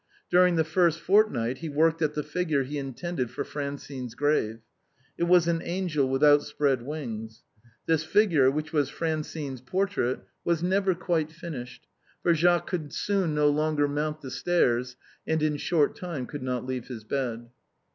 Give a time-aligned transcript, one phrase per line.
[0.31, 4.61] During the first fortnight he worked at the figure he intended for Francine's grave.
[5.15, 7.43] It was an angel with outspread wings.
[7.85, 11.85] This figure, which was Fran cine's portrait, was never quite finished,
[12.23, 14.95] for Jacques could soon no longer mount the stairs,
[15.27, 17.51] and in a short time could not leave his bed.